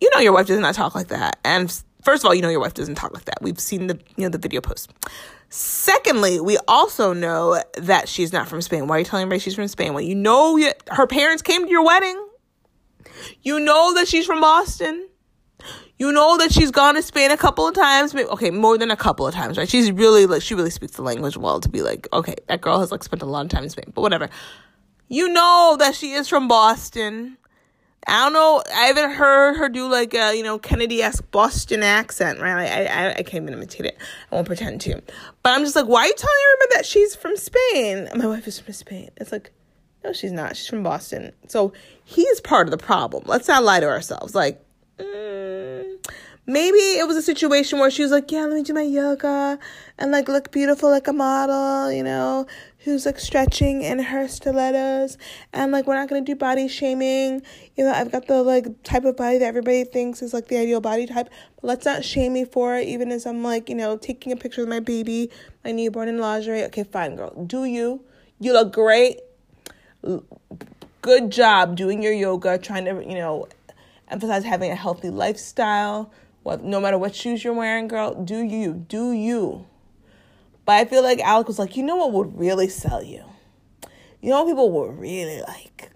you 0.00 0.10
know 0.14 0.20
your 0.20 0.32
wife 0.32 0.46
does 0.46 0.58
not 0.58 0.74
talk 0.74 0.94
like 0.94 1.08
that. 1.08 1.38
And 1.44 1.70
first 2.02 2.24
of 2.24 2.28
all, 2.28 2.34
you 2.34 2.42
know 2.42 2.48
your 2.48 2.60
wife 2.60 2.74
doesn't 2.74 2.94
talk 2.96 3.14
like 3.14 3.24
that. 3.24 3.38
We've 3.40 3.60
seen 3.60 3.86
the 3.86 3.98
you 4.16 4.24
know 4.24 4.28
the 4.28 4.38
video 4.38 4.60
post. 4.60 4.92
Secondly, 5.48 6.40
we 6.40 6.58
also 6.66 7.12
know 7.12 7.62
that 7.74 8.08
she's 8.08 8.32
not 8.32 8.48
from 8.48 8.60
Spain. 8.60 8.88
Why 8.88 8.96
are 8.96 8.98
you 9.00 9.04
telling 9.04 9.22
everybody 9.22 9.40
she's 9.40 9.54
from 9.54 9.68
Spain? 9.68 9.94
Well, 9.94 10.02
you 10.02 10.14
know 10.14 10.58
her 10.90 11.06
parents 11.06 11.42
came 11.42 11.64
to 11.64 11.70
your 11.70 11.84
wedding. 11.84 12.20
You 13.42 13.60
know 13.60 13.94
that 13.94 14.08
she's 14.08 14.26
from 14.26 14.40
Boston. 14.40 15.08
You 15.98 16.12
know 16.12 16.36
that 16.38 16.52
she's 16.52 16.70
gone 16.70 16.94
to 16.96 17.02
Spain 17.02 17.30
a 17.30 17.36
couple 17.36 17.66
of 17.66 17.74
times. 17.74 18.12
Maybe, 18.12 18.28
okay, 18.28 18.50
more 18.50 18.76
than 18.76 18.90
a 18.90 18.96
couple 18.96 19.26
of 19.26 19.32
times, 19.32 19.56
right? 19.56 19.68
She's 19.68 19.90
really 19.90 20.26
like 20.26 20.42
she 20.42 20.54
really 20.54 20.70
speaks 20.70 20.92
the 20.96 21.02
language 21.02 21.36
well 21.36 21.60
to 21.60 21.68
be 21.68 21.80
like, 21.80 22.06
okay, 22.12 22.34
that 22.48 22.60
girl 22.60 22.80
has 22.80 22.92
like 22.92 23.02
spent 23.02 23.22
a 23.22 23.26
lot 23.26 23.46
of 23.46 23.50
time 23.50 23.64
in 23.64 23.70
Spain. 23.70 23.92
But 23.94 24.02
whatever. 24.02 24.28
You 25.08 25.28
know 25.28 25.76
that 25.78 25.94
she 25.94 26.12
is 26.12 26.28
from 26.28 26.48
Boston. 26.48 27.38
I 28.08 28.24
don't 28.24 28.32
know. 28.34 28.62
I 28.72 28.86
haven't 28.86 29.10
heard 29.12 29.56
her 29.56 29.68
do 29.68 29.88
like 29.88 30.14
a 30.14 30.36
you 30.36 30.44
know 30.44 30.58
Kennedy 30.58 31.02
esque 31.02 31.28
Boston 31.30 31.82
accent, 31.82 32.40
right? 32.40 32.70
I, 32.70 32.84
I 32.84 33.10
I 33.10 33.22
can't 33.22 33.42
even 33.42 33.54
imitate 33.54 33.86
it. 33.86 33.98
I 34.30 34.34
won't 34.36 34.46
pretend 34.46 34.80
to. 34.82 35.02
But 35.42 35.52
I'm 35.52 35.62
just 35.64 35.74
like, 35.74 35.86
why 35.86 36.02
are 36.02 36.06
you 36.06 36.14
telling 36.16 36.36
everybody 36.52 36.78
that 36.78 36.86
she's 36.86 37.16
from 37.16 37.36
Spain? 37.36 38.08
My 38.14 38.26
wife 38.26 38.46
is 38.46 38.60
from 38.60 38.74
Spain. 38.74 39.10
It's 39.16 39.32
like, 39.32 39.50
no, 40.04 40.12
she's 40.12 40.30
not. 40.30 40.56
She's 40.56 40.68
from 40.68 40.84
Boston. 40.84 41.32
So 41.48 41.72
he's 42.04 42.40
part 42.40 42.68
of 42.68 42.70
the 42.70 42.78
problem. 42.78 43.24
Let's 43.26 43.48
not 43.48 43.64
lie 43.64 43.80
to 43.80 43.86
ourselves. 43.86 44.36
Like, 44.36 44.64
mm, 44.98 45.96
maybe 46.46 46.76
it 46.76 47.06
was 47.06 47.16
a 47.16 47.22
situation 47.22 47.78
where 47.78 47.90
she 47.90 48.02
was 48.02 48.12
like, 48.12 48.30
yeah, 48.30 48.42
let 48.42 48.54
me 48.54 48.62
do 48.62 48.72
my 48.72 48.82
yoga 48.82 49.58
and 49.98 50.12
like 50.12 50.28
look 50.28 50.52
beautiful 50.52 50.90
like 50.90 51.08
a 51.08 51.12
model, 51.12 51.90
you 51.90 52.02
know, 52.02 52.46
who's 52.86 53.04
like 53.04 53.18
stretching 53.18 53.82
in 53.82 53.98
her 53.98 54.28
stilettos 54.28 55.18
and 55.52 55.72
like 55.72 55.86
we're 55.88 55.96
not 55.96 56.08
gonna 56.08 56.20
do 56.20 56.36
body 56.36 56.68
shaming. 56.68 57.42
You 57.76 57.84
know 57.84 57.92
i've 57.92 58.12
got 58.12 58.28
the 58.28 58.42
like 58.44 58.82
type 58.84 59.04
of 59.04 59.16
body 59.16 59.38
that 59.38 59.44
everybody 59.46 59.84
thinks 59.84 60.22
is 60.22 60.32
like 60.32 60.46
the 60.46 60.56
ideal 60.56 60.80
body 60.80 61.06
type 61.06 61.28
but 61.56 61.64
let's 61.64 61.84
not 61.84 62.04
shame 62.04 62.32
me 62.32 62.44
for 62.44 62.76
it 62.76 62.86
even 62.86 63.10
as 63.10 63.26
i'm 63.26 63.42
like 63.42 63.68
you 63.68 63.74
know 63.74 63.98
taking 63.98 64.32
a 64.32 64.36
picture 64.36 64.62
of 64.62 64.68
my 64.68 64.80
baby 64.80 65.30
my 65.64 65.72
newborn 65.72 66.08
in 66.08 66.18
lingerie. 66.18 66.62
Okay 66.64 66.84
fine 66.84 67.16
girl. 67.16 67.44
Do 67.44 67.64
you? 67.64 68.04
You 68.38 68.52
look 68.52 68.72
great. 68.72 69.18
Good 71.02 71.30
job 71.30 71.76
doing 71.76 72.02
your 72.02 72.12
yoga 72.12 72.56
trying 72.56 72.84
to 72.84 73.04
you 73.04 73.16
know 73.16 73.48
emphasize 74.08 74.44
having 74.44 74.70
a 74.70 74.76
healthy 74.76 75.10
lifestyle 75.10 76.12
what 76.46 76.62
no 76.62 76.80
matter 76.80 76.96
what 76.96 77.14
shoes 77.14 77.44
you're 77.44 77.52
wearing 77.52 77.88
girl 77.88 78.14
do 78.14 78.38
you 78.38 78.72
do 78.72 79.12
you 79.12 79.66
but 80.66 80.72
I 80.72 80.84
feel 80.84 81.02
like 81.02 81.20
Alec 81.20 81.46
was 81.46 81.60
like, 81.60 81.76
you 81.76 81.84
know 81.84 81.94
what 81.94 82.12
would 82.12 82.38
really 82.38 82.68
sell 82.68 83.02
you? 83.02 83.24
You 84.20 84.30
know 84.30 84.42
what 84.42 84.50
people 84.50 84.70
would 84.72 84.98
really 84.98 85.40
like? 85.40 85.92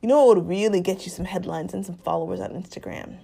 You 0.00 0.08
know 0.08 0.24
what 0.24 0.36
would 0.36 0.48
really 0.48 0.80
get 0.80 1.04
you 1.04 1.10
some 1.10 1.24
headlines 1.24 1.74
and 1.74 1.84
some 1.84 1.96
followers 1.96 2.38
on 2.38 2.50
Instagram? 2.50 3.18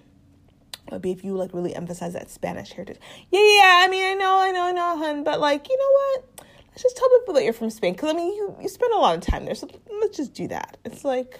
Would 0.91 1.03
be 1.03 1.13
if 1.13 1.23
you 1.23 1.37
like 1.37 1.55
really 1.55 1.77
emphasize 1.77 2.15
that 2.15 2.31
Spanish 2.31 2.73
heritage. 2.73 2.99
Yeah, 3.31 3.39
yeah, 3.39 3.83
I 3.85 3.89
mean, 3.89 4.05
I 4.05 4.15
know, 4.15 4.41
I 4.41 4.51
know, 4.51 4.63
I 4.63 4.73
know, 4.73 4.99
hun, 4.99 5.23
but 5.23 5.39
like, 5.39 5.69
you 5.69 5.79
know 5.79 5.93
what? 5.93 6.47
Let's 6.71 6.83
just 6.83 6.97
tell 6.97 7.09
people 7.21 7.35
that 7.35 7.45
you're 7.45 7.53
from 7.53 7.71
Spain. 7.71 7.93
Because, 7.93 8.11
I 8.11 8.15
mean, 8.15 8.35
you, 8.35 8.57
you 8.61 8.69
spend 8.69 8.93
a 8.93 8.99
lot 8.99 9.17
of 9.17 9.21
time 9.23 9.45
there, 9.45 9.55
so 9.55 9.69
let's 10.01 10.17
just 10.17 10.35
do 10.35 10.49
that. 10.49 10.79
It's 10.85 11.05
like, 11.05 11.39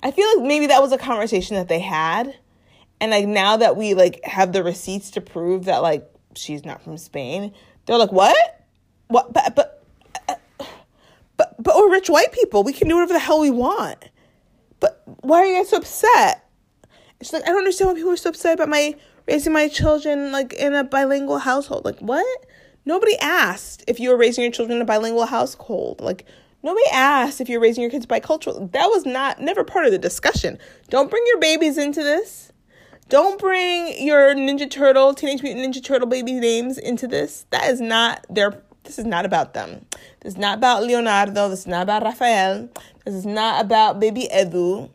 I 0.00 0.12
feel 0.12 0.28
like 0.36 0.46
maybe 0.46 0.68
that 0.68 0.80
was 0.80 0.92
a 0.92 0.98
conversation 0.98 1.56
that 1.56 1.66
they 1.66 1.80
had. 1.80 2.36
And 3.00 3.10
like 3.10 3.26
now 3.26 3.56
that 3.56 3.76
we 3.76 3.94
like 3.94 4.24
have 4.24 4.52
the 4.52 4.62
receipts 4.62 5.10
to 5.12 5.20
prove 5.20 5.64
that 5.66 5.82
like 5.82 6.08
she's 6.34 6.64
not 6.64 6.82
from 6.82 6.96
Spain. 6.96 7.52
They're 7.86 7.98
like, 7.98 8.12
what? 8.12 8.66
What? 9.08 9.32
But 9.32 9.54
but 9.54 9.84
uh, 10.28 10.34
but 11.36 11.62
but 11.62 11.76
we're 11.76 11.90
rich 11.90 12.08
white 12.08 12.32
people. 12.32 12.62
We 12.62 12.72
can 12.72 12.88
do 12.88 12.94
whatever 12.94 13.12
the 13.12 13.18
hell 13.18 13.40
we 13.40 13.50
want. 13.50 14.08
But 14.80 15.02
why 15.20 15.38
are 15.38 15.46
you 15.46 15.56
guys 15.56 15.70
so 15.70 15.78
upset? 15.78 16.48
It's 17.20 17.32
like 17.32 17.42
I 17.42 17.46
don't 17.46 17.58
understand 17.58 17.88
why 17.88 17.94
people 17.94 18.12
are 18.12 18.16
so 18.16 18.30
upset 18.30 18.54
about 18.54 18.68
my 18.68 18.94
raising 19.26 19.52
my 19.52 19.68
children 19.68 20.32
like 20.32 20.52
in 20.52 20.74
a 20.74 20.84
bilingual 20.84 21.38
household. 21.38 21.84
Like, 21.84 21.98
what? 22.00 22.46
Nobody 22.84 23.16
asked 23.18 23.84
if 23.88 23.98
you 23.98 24.10
were 24.10 24.16
raising 24.16 24.42
your 24.42 24.52
children 24.52 24.76
in 24.76 24.82
a 24.82 24.86
bilingual 24.86 25.26
household. 25.26 26.00
Like, 26.00 26.26
nobody 26.62 26.84
asked 26.92 27.40
if 27.40 27.48
you're 27.48 27.60
raising 27.60 27.82
your 27.82 27.90
kids 27.90 28.04
bicultural. 28.04 28.70
That 28.72 28.88
was 28.88 29.06
not 29.06 29.40
never 29.40 29.64
part 29.64 29.86
of 29.86 29.92
the 29.92 29.98
discussion. 29.98 30.58
Don't 30.90 31.10
bring 31.10 31.22
your 31.26 31.38
babies 31.38 31.78
into 31.78 32.02
this. 32.02 32.52
Don't 33.08 33.38
bring 33.38 34.04
your 34.04 34.34
Ninja 34.34 34.70
Turtle, 34.70 35.14
Teenage 35.14 35.42
Mutant 35.42 35.74
Ninja 35.74 35.82
Turtle 35.84 36.08
baby 36.08 36.32
names 36.32 36.78
into 36.78 37.06
this. 37.06 37.46
That 37.50 37.70
is 37.70 37.80
not 37.80 38.24
their. 38.30 38.62
This 38.84 38.98
is 38.98 39.04
not 39.04 39.24
about 39.24 39.54
them. 39.54 39.86
This 40.20 40.34
is 40.34 40.38
not 40.38 40.58
about 40.58 40.82
Leonardo. 40.82 41.48
This 41.48 41.60
is 41.60 41.66
not 41.66 41.82
about 41.82 42.02
Rafael. 42.02 42.68
This 43.04 43.14
is 43.14 43.24
not 43.24 43.64
about 43.64 44.00
baby 44.00 44.28
Edu 44.34 44.90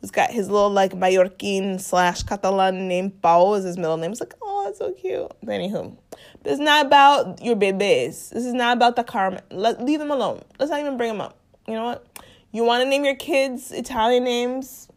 who's 0.00 0.10
got 0.10 0.30
his 0.30 0.48
little 0.48 0.70
like 0.70 0.92
Mallorquin 0.92 1.80
slash 1.80 2.22
Catalan 2.22 2.88
name. 2.88 3.10
Pau 3.10 3.54
is 3.54 3.64
his 3.64 3.76
middle 3.76 3.96
name. 3.96 4.12
It's 4.12 4.20
like, 4.20 4.34
oh, 4.42 4.64
that's 4.64 4.78
so 4.78 4.92
cute. 4.92 5.30
Anywho, 5.44 5.96
this 6.42 6.54
is 6.54 6.60
not 6.60 6.86
about 6.86 7.42
your 7.42 7.56
babies. 7.56 8.30
This 8.30 8.44
is 8.44 8.54
not 8.54 8.76
about 8.76 8.96
the 8.96 9.04
Carmen. 9.04 9.42
Let 9.50 9.84
leave 9.84 9.98
them 9.98 10.10
alone. 10.10 10.42
Let's 10.58 10.70
not 10.70 10.80
even 10.80 10.96
bring 10.96 11.10
them 11.10 11.20
up. 11.20 11.38
You 11.66 11.74
know 11.74 11.84
what? 11.84 12.06
You 12.52 12.64
want 12.64 12.82
to 12.82 12.88
name 12.88 13.04
your 13.04 13.14
kids 13.14 13.70
Italian 13.70 14.24
names. 14.24 14.88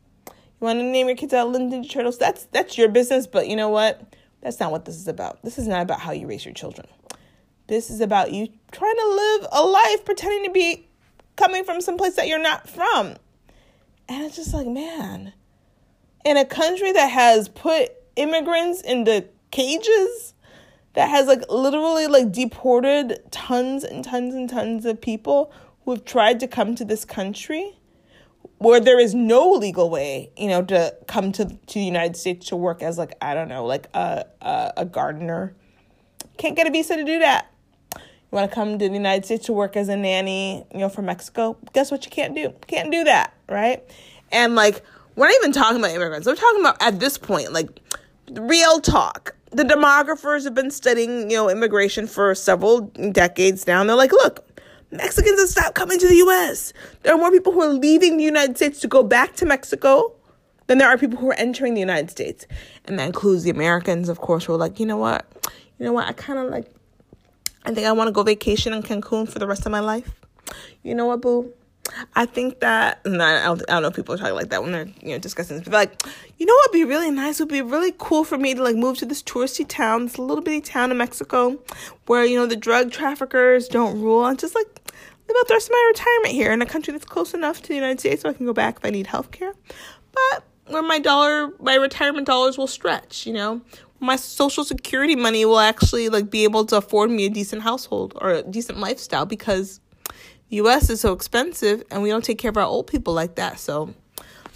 You 0.63 0.67
want 0.67 0.79
to 0.79 0.84
name 0.84 1.08
your 1.08 1.17
kids 1.17 1.34
out 1.34 1.53
Ninja 1.53 1.91
Turtles. 1.91 2.17
That's 2.17 2.46
that's 2.53 2.77
your 2.77 2.88
business. 2.88 3.27
But 3.27 3.50
you 3.50 3.58
know 3.58 3.67
what? 3.67 4.15
That's 4.39 4.62
not 4.62 4.72
what 4.72 4.86
this 4.86 4.96
is 4.96 5.10
about. 5.10 5.43
This 5.43 5.60
is 5.60 5.67
not 5.67 5.82
about 5.82 6.00
how 6.00 6.13
you 6.13 6.25
raise 6.25 6.46
your 6.46 6.53
children. 6.53 6.88
This 7.67 7.89
is 7.89 8.00
about 8.00 8.32
you 8.32 8.48
trying 8.72 8.96
to 8.96 9.08
live 9.10 9.48
a 9.51 9.62
life 9.62 10.05
pretending 10.05 10.46
to 10.46 10.51
be 10.51 10.88
coming 11.36 11.65
from 11.65 11.82
some 11.82 11.98
place 11.98 12.15
that 12.15 12.29
you're 12.29 12.41
not 12.41 12.70
from. 12.70 13.17
And 14.08 14.24
it's 14.24 14.38
just 14.38 14.53
like, 14.53 14.65
man, 14.65 15.34
in 16.24 16.38
a 16.38 16.46
country 16.46 16.93
that 16.93 17.08
has 17.08 17.50
put 17.50 17.91
immigrants 18.15 18.79
into 18.79 19.25
cages, 19.51 20.34
that 20.93 21.10
has 21.10 21.27
like 21.27 21.41
literally 21.50 22.08
like 22.08 22.32
deported 22.32 23.20
tons 23.32 23.84
and 23.84 24.01
tons 24.01 24.34
and 24.34 24.50
tons 24.50 24.86
of 24.86 25.01
people 25.01 25.51
who 25.84 25.91
have 25.91 26.05
tried 26.05 26.39
to 26.39 26.48
come 26.48 26.74
to 26.75 26.86
this 26.86 27.03
country 27.03 27.75
where 28.58 28.80
there 28.80 29.00
is 29.00 29.14
no 29.14 29.52
legal 29.52 29.90
way, 29.90 30.32
you 30.38 30.48
know, 30.48 30.64
to 30.64 30.96
come 31.08 31.32
to 31.34 31.46
to 31.46 31.74
the 31.74 31.84
United 31.84 32.16
States 32.16 32.48
to 32.48 32.56
work 32.56 32.82
as 32.82 32.98
like 32.98 33.14
I 33.22 33.34
don't 33.34 33.50
know, 33.50 33.66
like 33.66 33.88
a 33.94 34.26
a, 34.42 34.74
a 34.78 34.86
gardener. 34.86 35.54
Can't 36.38 36.56
get 36.56 36.68
a 36.68 36.72
visa 36.72 36.96
to 36.96 37.04
do 37.04 37.20
that. 37.20 37.52
You 37.96 38.02
want 38.32 38.50
to 38.50 38.56
come 38.56 38.80
to 38.80 38.88
the 38.88 38.94
United 38.94 39.26
States 39.26 39.46
to 39.46 39.54
work 39.54 39.78
as 39.78 39.90
a 39.90 39.96
nanny, 39.96 40.66
you 40.74 40.80
know, 40.80 40.90
from 40.90 41.06
Mexico? 41.06 41.56
Guess 41.74 41.92
what? 41.92 42.04
You 42.06 42.10
can't 42.10 42.34
do. 42.34 42.52
Can't 42.66 42.92
do 42.92 43.04
that, 43.04 43.34
right? 43.48 43.84
And 44.32 44.56
like, 44.56 44.82
we're 45.16 45.28
not 45.28 45.36
even 45.36 45.52
talking 45.52 45.78
about 45.78 45.92
immigrants. 45.92 46.26
We're 46.26 46.36
talking 46.36 46.62
about 46.62 46.82
at 46.82 47.00
this 47.00 47.20
point, 47.20 47.54
like, 47.54 47.70
real 48.32 48.80
talk. 48.80 49.36
The 49.52 49.64
demographers 49.64 50.46
have 50.46 50.56
been 50.56 50.72
studying, 50.72 51.30
you 51.30 51.38
know, 51.38 51.50
immigration 51.50 52.08
for 52.08 52.34
several 52.34 52.82
decades 53.12 53.68
now. 53.68 53.82
And 53.82 53.88
they're 53.88 53.96
like, 53.96 54.12
look, 54.12 54.43
Mexicans 54.94 55.40
have 55.40 55.50
stopped 55.50 55.76
coming 55.76 55.98
to 55.98 56.08
the 56.08 56.16
US. 56.18 56.72
There 57.02 57.14
are 57.14 57.18
more 57.18 57.32
people 57.32 57.52
who 57.52 57.62
are 57.62 57.74
leaving 57.74 58.18
the 58.18 58.24
United 58.24 58.58
States 58.58 58.80
to 58.82 58.88
go 58.88 59.02
back 59.02 59.36
to 59.38 59.46
Mexico 59.46 60.14
than 60.68 60.78
there 60.78 60.88
are 60.88 60.98
people 60.98 61.18
who 61.18 61.32
are 61.32 61.36
entering 61.36 61.74
the 61.74 61.80
United 61.80 62.12
States. 62.12 62.46
And 62.86 63.00
that 63.00 63.06
includes 63.06 63.44
the 63.44 63.50
Americans, 63.50 64.08
of 64.08 64.20
course, 64.20 64.46
who 64.46 64.54
are 64.54 64.58
like, 64.58 64.80
you 64.80 64.86
know 64.86 64.98
what? 64.98 65.26
You 65.80 65.86
know 65.86 65.94
what? 65.94 66.08
I 66.08 66.14
kind 66.14 66.40
of 66.40 66.50
like, 66.50 66.72
I 67.66 67.74
think 67.74 67.88
I 67.88 67.92
want 67.92 68.08
to 68.08 68.12
go 68.12 68.24
vacation 68.24 68.72
in 68.72 68.84
Cancun 68.84 69.28
for 69.28 69.40
the 69.40 69.48
rest 69.48 69.66
of 69.66 69.72
my 69.72 69.80
life. 69.80 70.12
You 70.84 70.94
know 70.94 71.08
what, 71.08 71.22
boo? 71.22 71.52
I 72.16 72.26
think 72.26 72.60
that 72.62 73.02
I, 73.06 73.10
don't, 73.10 73.62
I 73.70 73.74
don't 73.74 73.82
know 73.82 73.88
if 73.90 73.96
people 73.96 74.16
are 74.16 74.18
talking 74.18 74.36
like 74.36 74.50
that 74.50 74.64
when 74.64 74.72
they're 74.72 74.88
you 75.02 75.10
know 75.10 75.18
discussing 75.18 75.58
this, 75.58 75.66
but 75.66 75.74
like, 75.74 76.04
you 76.38 76.46
know 76.46 76.54
what 76.54 76.72
would 76.72 76.78
be 76.78 76.86
really 76.86 77.12
nice 77.12 77.40
It 77.40 77.44
would 77.44 77.52
be 77.52 77.62
really 77.62 77.94
cool 77.98 78.24
for 78.24 78.38
me 78.38 78.54
to 78.54 78.64
like 78.64 78.76
move 78.76 78.98
to 79.00 79.06
this 79.06 79.22
touristy 79.22 79.68
town, 79.68 80.06
this 80.06 80.18
little 80.18 80.42
bitty 80.42 80.62
town 80.62 80.92
in 80.92 80.98
Mexico, 80.98 81.60
where 82.06 82.24
you 82.24 82.38
know 82.38 82.46
the 82.46 82.56
drug 82.56 82.92
traffickers 82.92 83.68
don't 83.68 84.00
rule, 84.00 84.26
and 84.26 84.40
just 84.40 84.56
like 84.56 84.83
live 85.27 85.38
out 85.39 85.48
the 85.48 85.53
rest 85.53 85.68
of 85.68 85.72
my 85.72 85.92
retirement 85.94 86.34
here 86.34 86.51
in 86.51 86.62
a 86.62 86.65
country 86.65 86.92
that's 86.92 87.06
close 87.06 87.34
enough 87.34 87.62
to 87.62 87.68
the 87.68 87.75
United 87.75 88.00
States 88.00 88.22
so 88.22 88.30
I 88.30 88.34
can 88.34 88.46
go 88.46 88.53
back 88.53 88.77
if 88.77 88.86
I 88.86 88.89
need 88.89 89.08
health 89.08 89.32
care, 89.32 89.53
but 90.12 90.44
where 90.68 90.82
my 90.82 91.00
dollar, 91.00 91.51
my 91.60 91.75
retirement 91.75 92.27
dollars 92.27 92.58
will 92.58 92.68
stretch, 92.68 93.25
you 93.25 93.34
know, 93.34 93.62
my 94.00 94.15
social 94.15 94.63
security 94.63 95.15
money 95.15 95.46
will 95.46 95.60
actually 95.60 96.10
like 96.10 96.30
be 96.30 96.44
able 96.44 96.65
to 96.65 96.77
afford 96.77 97.10
me 97.10 97.25
a 97.25 97.30
decent 97.30 97.62
household 97.62 98.13
or 98.20 98.32
a 98.32 98.44
decent 98.44 98.80
lifestyle 98.80 99.25
because 99.25 99.80
the 100.50 100.58
US 100.58 100.89
is 100.89 101.00
so 101.00 101.13
expensive 101.13 101.84
and 101.89 102.03
we 102.03 102.10
don't 102.10 102.24
take 102.24 102.38
care 102.38 102.50
of 102.50 102.58
our 102.58 102.63
old 102.63 102.88
people 102.88 103.13
like 103.13 103.36
that. 103.36 103.60
So 103.60 103.94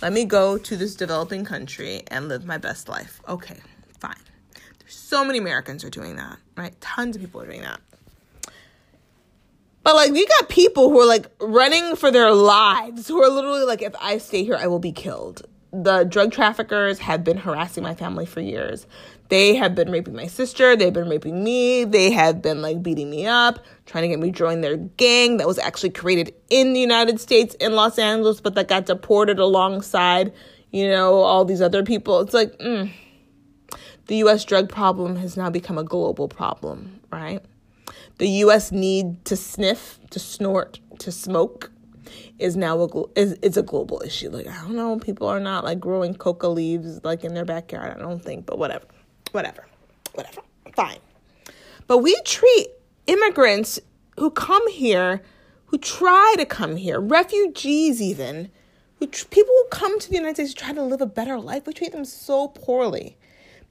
let 0.01 0.13
me 0.13 0.25
go 0.25 0.57
to 0.57 0.77
this 0.77 0.95
developing 0.95 1.45
country 1.45 2.03
and 2.07 2.27
live 2.27 2.45
my 2.45 2.57
best 2.57 2.89
life. 2.89 3.21
Okay, 3.27 3.57
fine. 3.99 4.15
There's 4.79 4.95
so 4.95 5.23
many 5.23 5.39
Americans 5.39 5.83
are 5.83 5.89
doing 5.89 6.17
that, 6.17 6.37
right? 6.55 6.79
Tons 6.81 7.15
of 7.15 7.21
people 7.21 7.41
are 7.41 7.45
doing 7.45 7.61
that. 7.61 7.79
But 9.87 9.95
like 9.95 10.11
we 10.11 10.25
got 10.25 10.49
people 10.49 10.89
who 10.89 10.99
are 10.99 11.05
like 11.05 11.27
running 11.39 11.95
for 11.95 12.11
their 12.11 12.33
lives, 12.33 13.07
who 13.07 13.23
are 13.23 13.29
literally 13.29 13.63
like, 13.63 13.81
if 13.81 13.95
I 14.01 14.17
stay 14.17 14.43
here, 14.43 14.57
I 14.57 14.67
will 14.67 14.79
be 14.79 14.91
killed. 14.91 15.47
The 15.71 16.03
drug 16.03 16.33
traffickers 16.33 16.99
have 16.99 17.23
been 17.23 17.37
harassing 17.37 17.83
my 17.83 17.95
family 17.95 18.25
for 18.25 18.41
years. 18.41 18.85
They 19.29 19.55
have 19.55 19.75
been 19.75 19.89
raping 19.89 20.13
my 20.13 20.27
sister. 20.27 20.75
They've 20.75 20.91
been 20.91 21.07
raping 21.07 21.41
me. 21.41 21.85
They 21.85 22.11
have 22.11 22.41
been 22.41 22.61
like 22.61 22.83
beating 22.83 23.09
me 23.09 23.27
up, 23.27 23.59
trying 23.85 24.01
to 24.01 24.09
get 24.09 24.19
me 24.19 24.29
join 24.29 24.59
their 24.59 24.75
gang 24.75 25.37
that 25.37 25.47
was 25.47 25.57
actually 25.57 25.91
created 25.91 26.35
in 26.49 26.73
the 26.73 26.81
United 26.81 27.21
States 27.21 27.55
in 27.55 27.71
Los 27.71 27.97
Angeles, 27.97 28.41
but 28.41 28.55
that 28.55 28.67
got 28.67 28.87
deported 28.87 29.39
alongside, 29.39 30.33
you 30.69 30.89
know, 30.89 31.13
all 31.13 31.45
these 31.45 31.61
other 31.61 31.83
people. 31.83 32.19
It's 32.19 32.33
like, 32.33 32.51
mm. 32.59 32.91
the 34.07 34.17
US 34.17 34.43
drug 34.43 34.67
problem 34.67 35.15
has 35.15 35.37
now 35.37 35.49
become 35.49 35.77
a 35.77 35.83
global 35.85 36.27
problem, 36.27 36.99
right? 37.09 37.41
The 38.17 38.27
US 38.45 38.71
need 38.71 39.23
to 39.25 39.35
sniff, 39.35 39.99
to 40.09 40.19
snort, 40.19 40.79
to 40.99 41.11
smoke 41.11 41.71
is 42.39 42.55
now 42.55 42.79
a 42.79 43.03
is 43.15 43.37
it's 43.41 43.57
a 43.57 43.63
global 43.63 44.01
issue. 44.03 44.29
Like 44.29 44.47
I 44.47 44.61
don't 44.61 44.75
know, 44.75 44.97
people 44.97 45.27
are 45.27 45.39
not 45.39 45.63
like 45.63 45.79
growing 45.79 46.15
coca 46.15 46.47
leaves 46.47 47.03
like 47.03 47.23
in 47.23 47.33
their 47.33 47.45
backyard. 47.45 47.95
I 47.95 47.99
don't 47.99 48.23
think, 48.23 48.45
but 48.45 48.57
whatever 48.57 48.85
whatever, 49.31 49.65
whatever, 50.13 50.41
fine. 50.75 50.99
But 51.87 51.99
we 51.99 52.19
treat 52.25 52.67
immigrants 53.07 53.79
who 54.17 54.29
come 54.31 54.67
here, 54.71 55.21
who 55.65 55.77
try 55.77 56.35
to 56.37 56.45
come 56.45 56.75
here, 56.75 56.99
refugees 56.99 58.01
even, 58.01 58.49
who 58.99 59.07
tr- 59.07 59.27
people 59.27 59.53
who 59.55 59.67
come 59.69 59.99
to 59.99 60.09
the 60.09 60.15
United 60.15 60.35
States 60.35 60.53
to 60.53 60.59
try 60.59 60.73
to 60.73 60.83
live 60.83 61.01
a 61.01 61.05
better 61.05 61.39
life, 61.39 61.67
we 61.67 61.73
treat 61.73 61.91
them 61.91 62.05
so 62.05 62.49
poorly. 62.49 63.17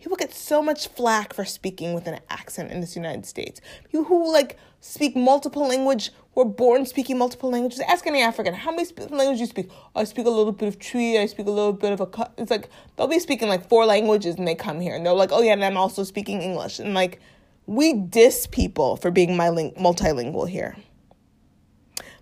People 0.00 0.16
get 0.16 0.32
so 0.32 0.62
much 0.62 0.88
flack 0.88 1.32
for 1.32 1.44
speaking 1.44 1.94
with 1.94 2.06
an 2.06 2.20
accent 2.30 2.70
in 2.70 2.80
this 2.80 2.96
United 2.96 3.26
States. 3.26 3.60
People 3.90 4.04
who 4.04 4.32
like 4.32 4.58
speak 4.80 5.16
multiple 5.16 5.66
language, 5.66 6.10
were 6.36 6.44
born 6.44 6.86
speaking 6.86 7.18
multiple 7.18 7.50
languages. 7.50 7.80
Ask 7.88 8.06
any 8.06 8.22
African, 8.22 8.54
how 8.54 8.70
many 8.70 8.86
languages 9.10 9.40
you 9.40 9.46
speak? 9.46 9.70
I 9.94 10.04
speak 10.04 10.26
a 10.26 10.30
little 10.30 10.52
bit 10.52 10.68
of 10.68 10.78
Twi. 10.78 11.18
I 11.18 11.26
speak 11.26 11.46
a 11.46 11.50
little 11.50 11.72
bit 11.72 11.92
of 11.92 12.00
a. 12.00 12.30
It's 12.36 12.50
like 12.50 12.68
they'll 12.96 13.08
be 13.08 13.18
speaking 13.18 13.48
like 13.48 13.68
four 13.68 13.86
languages 13.86 14.36
and 14.36 14.46
they 14.46 14.54
come 14.54 14.80
here 14.80 14.94
and 14.94 15.04
they're 15.04 15.14
like, 15.14 15.32
oh 15.32 15.42
yeah, 15.42 15.54
and 15.54 15.64
I'm 15.64 15.76
also 15.76 16.04
speaking 16.04 16.42
English. 16.42 16.78
And 16.78 16.94
like, 16.94 17.20
we 17.66 17.94
diss 17.94 18.46
people 18.46 18.96
for 18.96 19.10
being 19.10 19.30
multilingual 19.30 20.48
here. 20.48 20.76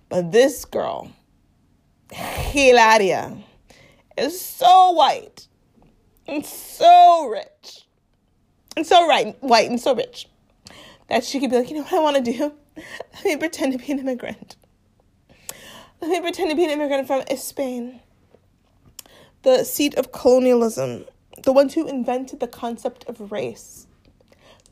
But 0.09 0.31
this 0.31 0.65
girl, 0.65 1.11
Hilaria, 2.13 3.37
is 4.17 4.41
so 4.41 4.93
white 4.93 5.49
and 6.29 6.47
so 6.47 7.27
rich 7.27 7.49
and 8.77 8.87
so 8.87 9.07
right, 9.09 9.37
white 9.41 9.69
and 9.71 9.81
so 9.81 9.95
rich 9.95 10.29
that 11.09 11.25
she 11.25 11.41
could 11.41 11.51
be 11.51 11.57
like, 11.57 11.71
you 11.71 11.77
know 11.77 11.83
what 11.83 11.93
I 11.93 11.99
want 12.01 12.25
to 12.25 12.33
do? 12.33 12.53
Let 13.15 13.25
me 13.25 13.37
pretend 13.37 13.73
to 13.73 13.79
be 13.79 13.93
an 13.93 13.99
immigrant. 14.01 14.57
Let 16.01 16.11
me 16.11 16.21
pretend 16.21 16.51
to 16.51 16.57
be 16.57 16.65
an 16.65 16.71
immigrant 16.71 17.07
from 17.07 17.23
Spain, 17.37 18.01
the 19.43 19.65
seat 19.65 19.95
of 19.95 20.13
colonialism, 20.13 21.05
the 21.43 21.53
ones 21.53 21.75
who 21.75 21.87
invented 21.87 22.41
the 22.41 22.49
concept 22.49 23.05
of 23.09 23.33
race. 23.33 23.87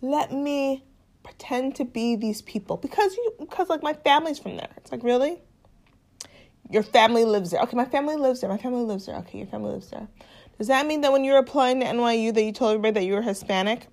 Let 0.00 0.32
me 0.32 0.84
pretend 1.22 1.76
to 1.76 1.84
be 1.84 2.16
these 2.16 2.42
people 2.42 2.76
because 2.76 3.14
you 3.14 3.34
because 3.38 3.68
like 3.68 3.82
my 3.82 3.92
family's 3.92 4.38
from 4.38 4.56
there. 4.56 4.70
It's 4.76 4.90
like 4.90 5.02
really? 5.04 5.40
Your 6.70 6.82
family 6.82 7.24
lives 7.24 7.50
there. 7.50 7.60
Okay, 7.62 7.76
my 7.76 7.84
family 7.84 8.16
lives 8.16 8.40
there. 8.40 8.50
My 8.50 8.58
family 8.58 8.82
lives 8.82 9.06
there. 9.06 9.16
Okay, 9.16 9.38
your 9.38 9.46
family 9.46 9.72
lives 9.72 9.90
there. 9.90 10.08
Does 10.58 10.68
that 10.68 10.86
mean 10.86 11.00
that 11.00 11.12
when 11.12 11.24
you're 11.24 11.38
applying 11.38 11.80
to 11.80 11.86
NYU 11.86 12.32
that 12.34 12.42
you 12.42 12.52
told 12.52 12.74
everybody 12.74 13.00
that 13.00 13.06
you 13.06 13.14
were 13.14 13.22
Hispanic? 13.22 13.86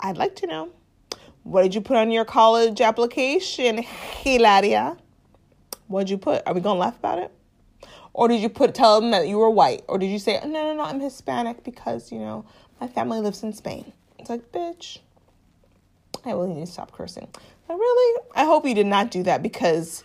I'd 0.00 0.16
like 0.16 0.36
to 0.36 0.46
know. 0.46 0.70
What 1.42 1.62
did 1.62 1.74
you 1.74 1.80
put 1.80 1.96
on 1.96 2.10
your 2.10 2.24
college 2.24 2.80
application, 2.80 3.82
Hilaria? 3.82 4.96
What 5.86 6.00
did 6.00 6.10
you 6.10 6.18
put? 6.18 6.42
Are 6.46 6.54
we 6.54 6.60
gonna 6.60 6.78
laugh 6.78 6.98
about 6.98 7.18
it? 7.18 7.32
Or 8.12 8.28
did 8.28 8.40
you 8.40 8.48
put 8.48 8.74
tell 8.74 9.00
them 9.00 9.12
that 9.12 9.28
you 9.28 9.38
were 9.38 9.50
white? 9.50 9.84
Or 9.88 9.98
did 9.98 10.08
you 10.08 10.18
say, 10.18 10.40
no, 10.42 10.48
no, 10.48 10.74
no, 10.74 10.82
I'm 10.82 11.00
Hispanic 11.00 11.62
because, 11.62 12.10
you 12.10 12.18
know, 12.18 12.44
my 12.80 12.88
family 12.88 13.20
lives 13.20 13.42
in 13.42 13.52
Spain? 13.52 13.92
It's 14.18 14.28
like, 14.28 14.50
bitch, 14.52 14.98
I 16.24 16.32
really 16.32 16.54
need 16.54 16.66
to 16.66 16.72
stop 16.72 16.92
cursing. 16.92 17.28
I 17.68 17.72
really, 17.72 18.20
I 18.34 18.44
hope 18.44 18.66
you 18.66 18.74
did 18.74 18.86
not 18.86 19.10
do 19.10 19.22
that 19.22 19.42
because, 19.42 20.02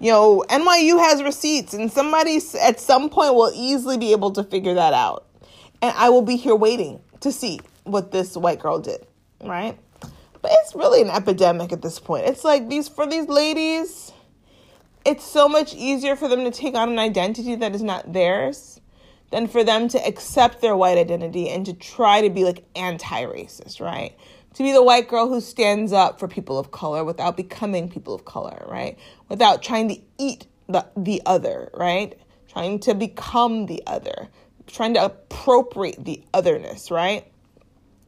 you 0.00 0.10
know, 0.10 0.42
NYU 0.48 0.98
has 0.98 1.22
receipts 1.22 1.74
and 1.74 1.92
somebody 1.92 2.40
at 2.60 2.80
some 2.80 3.10
point 3.10 3.34
will 3.34 3.52
easily 3.54 3.98
be 3.98 4.12
able 4.12 4.30
to 4.32 4.42
figure 4.42 4.74
that 4.74 4.94
out. 4.94 5.26
And 5.82 5.94
I 5.96 6.08
will 6.08 6.22
be 6.22 6.36
here 6.36 6.56
waiting 6.56 7.00
to 7.20 7.30
see 7.30 7.60
what 7.84 8.10
this 8.10 8.36
white 8.36 8.60
girl 8.60 8.78
did, 8.78 9.06
right? 9.44 9.78
But 10.42 10.52
it's 10.54 10.74
really 10.74 11.02
an 11.02 11.10
epidemic 11.10 11.70
at 11.72 11.82
this 11.82 11.98
point. 11.98 12.26
It's 12.26 12.44
like 12.44 12.68
these 12.68 12.88
for 12.88 13.06
these 13.06 13.28
ladies, 13.28 14.10
it's 15.04 15.24
so 15.24 15.48
much 15.48 15.74
easier 15.74 16.16
for 16.16 16.28
them 16.28 16.44
to 16.44 16.50
take 16.50 16.74
on 16.74 16.88
an 16.88 16.98
identity 16.98 17.54
that 17.56 17.74
is 17.74 17.82
not 17.82 18.12
theirs 18.12 18.80
than 19.30 19.46
for 19.46 19.62
them 19.62 19.86
to 19.88 20.06
accept 20.06 20.62
their 20.62 20.76
white 20.76 20.98
identity 20.98 21.48
and 21.50 21.66
to 21.66 21.74
try 21.74 22.22
to 22.22 22.30
be 22.30 22.44
like 22.44 22.64
anti-racist, 22.74 23.80
right? 23.80 24.16
To 24.54 24.62
be 24.62 24.72
the 24.72 24.82
white 24.82 25.08
girl 25.08 25.28
who 25.28 25.40
stands 25.40 25.92
up 25.92 26.18
for 26.18 26.26
people 26.26 26.58
of 26.58 26.70
color 26.70 27.04
without 27.04 27.36
becoming 27.36 27.88
people 27.88 28.14
of 28.14 28.24
color, 28.24 28.64
right? 28.68 28.98
Without 29.28 29.62
trying 29.62 29.88
to 29.88 30.00
eat 30.18 30.46
the 30.68 30.86
the 30.96 31.22
other, 31.24 31.70
right? 31.74 32.18
Trying 32.48 32.80
to 32.80 32.94
become 32.94 33.66
the 33.66 33.82
other, 33.86 34.28
trying 34.66 34.94
to 34.94 35.04
appropriate 35.04 36.04
the 36.04 36.24
otherness, 36.34 36.90
right? 36.90 37.30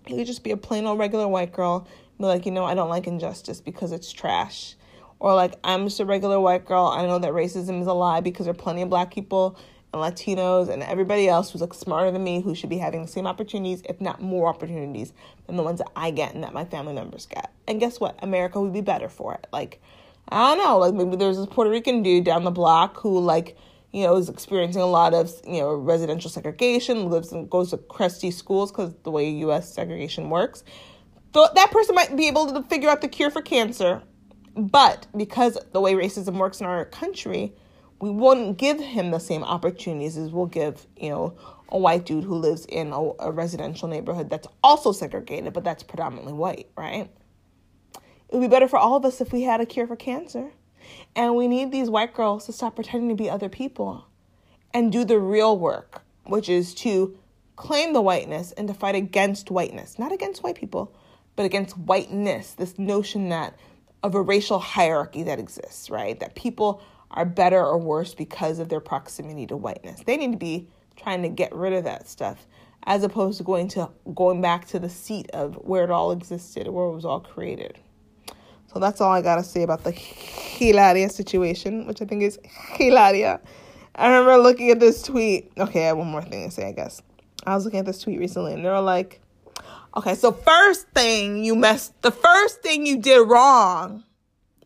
You 0.09 0.17
could 0.17 0.27
just 0.27 0.43
be 0.43 0.51
a 0.51 0.57
plain 0.57 0.85
old 0.85 0.99
regular 0.99 1.29
white 1.29 1.53
girl, 1.53 1.87
be 2.19 2.25
like, 2.25 2.47
you 2.47 2.53
know, 2.53 2.65
I 2.65 2.75
don't 2.75 2.89
like 2.89 3.07
injustice 3.07 3.61
because 3.61 3.93
it's 3.93 4.13
trash. 4.13 4.77
Or 5.19 5.35
like, 5.35 5.55
I'm 5.63 5.87
just 5.87 6.01
a 6.01 6.05
regular 6.05 6.41
white 6.41 6.65
girl. 6.65 6.87
I 6.87 7.07
know 7.07 7.19
that 7.19 7.33
racism 7.33 7.81
is 7.81 7.87
a 7.87 7.93
lie 7.93 8.21
because 8.21 8.47
there 8.47 8.51
are 8.53 8.55
plenty 8.55 8.83
of 8.83 8.89
black 8.89 9.13
people 9.13 9.57
and 9.93 10.03
Latinos 10.03 10.69
and 10.69 10.83
everybody 10.83 11.29
else 11.29 11.51
who's 11.51 11.61
like 11.61 11.75
smarter 11.75 12.11
than 12.11 12.25
me 12.25 12.41
who 12.41 12.55
should 12.55 12.71
be 12.71 12.79
having 12.79 13.03
the 13.03 13.09
same 13.09 13.27
opportunities, 13.27 13.83
if 13.89 14.01
not 14.01 14.23
more 14.23 14.49
opportunities 14.49 15.13
than 15.47 15.57
the 15.57 15.63
ones 15.63 15.79
that 15.79 15.91
I 15.95 16.11
get 16.11 16.35
and 16.35 16.43
that 16.45 16.53
my 16.53 16.65
family 16.65 16.95
members 16.95 17.27
get. 17.27 17.53
And 17.67 17.79
guess 17.79 18.01
what? 18.01 18.19
America 18.23 18.61
would 18.61 18.73
be 18.73 18.81
better 18.81 19.09
for 19.09 19.35
it. 19.35 19.47
Like, 19.53 19.81
I 20.29 20.55
don't 20.55 20.65
know, 20.65 20.79
like 20.79 20.95
maybe 20.95 21.17
there's 21.17 21.37
this 21.37 21.47
Puerto 21.47 21.71
Rican 21.71 22.03
dude 22.03 22.25
down 22.25 22.45
the 22.45 22.51
block 22.51 22.99
who 23.01 23.21
like, 23.21 23.57
you 23.93 24.05
know, 24.05 24.17
is 24.17 24.31
experiencing 24.31 24.81
a 24.81 24.87
lot 24.87 25.13
of, 25.13 25.31
you 25.47 25.61
know, 25.61 25.75
residential 25.75 26.31
segregation, 26.31 27.11
lives 27.11 27.33
and 27.33 27.51
goes 27.51 27.71
to 27.71 27.77
crusty 27.77 28.31
schools 28.31 28.73
because 28.73 28.95
the 29.03 29.11
way 29.11 29.29
US 29.29 29.73
segregation 29.73 30.31
works. 30.31 30.65
So 31.35 31.49
that 31.55 31.71
person 31.71 31.95
might 31.95 32.17
be 32.17 32.29
able 32.29 32.53
to 32.53 32.63
figure 32.69 32.89
out 32.89 33.03
the 33.03 33.09
cure 33.09 33.31
for 33.31 33.43
cancer, 33.43 34.03
but 34.55 35.07
because 35.17 35.59
the 35.73 35.81
way 35.81 35.95
racism 35.95 36.35
works 36.35 36.61
in 36.61 36.67
our 36.67 36.85
country, 36.87 37.55
we 38.03 38.11
wouldn't 38.11 38.57
give 38.57 38.81
him 38.81 39.13
the 39.13 39.21
same 39.21 39.45
opportunities 39.45 40.17
as 40.17 40.33
we'll 40.33 40.47
give, 40.47 40.89
you 40.97 41.09
know, 41.09 41.37
a 41.69 41.79
white 41.79 42.05
dude 42.05 42.25
who 42.25 42.35
lives 42.35 42.67
in 42.67 42.93
a, 42.93 43.11
a 43.21 43.31
residential 43.31 43.87
neighborhood 43.87 44.29
that's 44.29 44.49
also 44.61 44.91
segregated, 44.91 45.53
but 45.53 45.63
that's 45.63 45.85
predominantly 45.85 46.33
white, 46.33 46.67
right? 46.77 47.09
It 47.95 48.33
would 48.33 48.41
be 48.41 48.49
better 48.49 48.67
for 48.67 48.77
all 48.77 48.97
of 48.97 49.05
us 49.05 49.21
if 49.21 49.33
we 49.33 49.43
had 49.43 49.61
a 49.61 49.67
cure 49.67 49.87
for 49.87 49.95
cancer. 49.95 50.51
And 51.15 51.37
we 51.37 51.47
need 51.47 51.71
these 51.71 51.89
white 51.89 52.13
girls 52.13 52.47
to 52.47 52.53
stop 52.53 52.75
pretending 52.75 53.09
to 53.11 53.15
be 53.15 53.31
other 53.31 53.49
people 53.49 54.07
and 54.75 54.91
do 54.91 55.05
the 55.05 55.21
real 55.21 55.57
work, 55.57 56.03
which 56.25 56.49
is 56.49 56.75
to 56.75 57.17
claim 57.55 57.93
the 57.93 58.03
whiteness 58.03 58.51
and 58.51 58.67
to 58.67 58.75
fight 58.75 58.97
against 58.97 59.49
whiteness, 59.49 59.97
not 59.97 60.11
against 60.11 60.43
white 60.43 60.57
people, 60.57 60.93
but 61.37 61.47
against 61.47 61.79
whiteness, 61.79 62.55
this 62.55 62.81
notion 62.81 63.29
that 63.29 63.55
of 64.03 64.17
a 64.17 64.21
racial 64.21 64.59
hierarchy 64.59 65.23
that 65.23 65.39
exists, 65.39 65.89
right? 65.89 66.19
That 66.19 66.35
people 66.35 66.83
are 67.13 67.25
better 67.25 67.65
or 67.65 67.79
worse 67.79 68.15
because 68.15 68.59
of 68.59 68.69
their 68.69 68.81
proximity 68.81 69.47
to 69.47 69.57
whiteness. 69.57 70.01
They 70.05 70.17
need 70.17 70.33
to 70.33 70.39
be 70.39 70.69
trying 70.97 71.23
to 71.23 71.29
get 71.29 71.55
rid 71.55 71.73
of 71.73 71.85
that 71.85 72.09
stuff 72.09 72.47
as 72.85 73.05
opposed 73.05 73.39
to 73.39 73.45
going 73.45 73.69
to 73.69 73.89
going 74.15 74.41
back 74.41 74.67
to 74.67 74.79
the 74.79 74.89
seat 74.89 75.31
of 75.33 75.55
where 75.57 75.85
it 75.85 75.91
all 75.91 76.11
existed, 76.11 76.69
where 76.69 76.87
it 76.87 76.93
was 76.93 77.05
all 77.05 77.21
created. 77.21 77.79
So 78.73 78.81
that's 78.81 79.01
all 79.01 79.13
I 79.13 79.21
gotta 79.21 79.45
say 79.45 79.63
about 79.63 79.85
the 79.85 79.91
Hilaria 79.91 81.09
situation, 81.11 81.87
which 81.87 82.01
I 82.01 82.07
think 82.07 82.23
is 82.23 82.39
Hilaria. 82.75 83.41
I 83.95 84.09
remember 84.09 84.39
looking 84.39 84.71
at 84.71 84.81
this 84.81 85.03
tweet. 85.03 85.53
Okay, 85.59 85.85
I 85.85 85.89
have 85.89 85.99
one 85.99 86.09
more 86.09 86.23
thing 86.23 86.49
to 86.49 86.51
say, 86.51 86.67
I 86.67 86.73
guess. 86.73 87.03
I 87.47 87.55
was 87.55 87.65
looking 87.65 87.81
at 87.81 87.87
this 87.87 88.01
tweet 88.01 88.19
recently 88.19 88.55
and 88.55 88.65
they 88.65 88.71
were 88.71 88.81
like, 88.81 89.21
okay, 89.97 90.15
so 90.15 90.33
first 90.33 90.89
thing 90.89 91.45
you 91.45 91.55
messed, 91.55 92.01
the 92.03 92.11
first 92.11 92.63
thing 92.63 92.87
you 92.87 92.99
did 92.99 93.29
wrong 93.29 94.05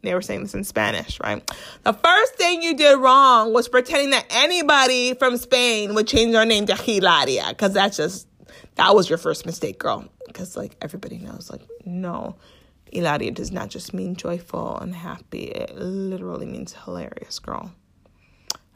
they 0.03 0.15
were 0.15 0.23
saying 0.23 0.43
this 0.43 0.55
in 0.55 0.65
Spanish, 0.65 1.19
right? 1.21 1.43
The 1.83 1.93
first 1.93 2.35
thing 2.35 2.63
you 2.63 2.77
did 2.77 2.99
wrong 2.99 3.53
was 3.53 3.69
pretending 3.69 4.11
that 4.11 4.27
anybody 4.31 5.15
from 5.15 5.37
Spain 5.37 5.95
would 5.95 6.07
change 6.07 6.33
their 6.33 6.45
name 6.45 6.67
to 6.67 6.75
Hilaria, 6.75 7.47
because 7.49 7.73
that's 7.73 7.97
just, 7.97 8.29
that 8.77 8.95
was 8.95 9.09
your 9.09 9.19
first 9.19 9.47
mistake, 9.47 9.79
girl. 9.79 10.05
Because, 10.27 10.57
like, 10.57 10.77
everybody 10.83 11.19
knows, 11.19 11.51
like, 11.51 11.63
no, 11.85 12.37
Hilaria 12.93 13.31
does 13.31 13.51
not 13.51 13.69
just 13.69 13.95
mean 13.95 14.17
joyful 14.17 14.79
and 14.79 14.95
happy, 14.95 15.45
it 15.45 15.77
literally 15.77 16.47
means 16.47 16.75
hilarious, 16.85 17.39
girl. 17.39 17.73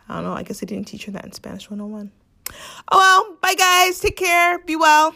I 0.08 0.14
don't 0.14 0.24
know, 0.24 0.32
I 0.32 0.42
guess 0.42 0.62
I 0.62 0.66
didn't 0.66 0.88
teach 0.88 1.04
her 1.04 1.12
that 1.12 1.24
in 1.24 1.32
Spanish 1.32 1.70
101. 1.70 2.10
Oh 2.90 2.98
well, 2.98 3.36
bye 3.40 3.54
guys, 3.54 4.00
take 4.00 4.16
care, 4.16 4.58
be 4.58 4.74
well. 4.74 5.14